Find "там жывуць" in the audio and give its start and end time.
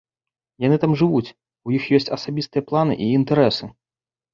0.83-1.35